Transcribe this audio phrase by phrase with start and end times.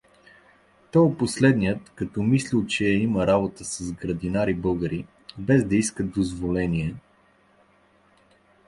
[0.91, 5.05] Тоя последният, като мислел, че има работа с градинари-българи,
[5.37, 6.95] без да поиска дозволение.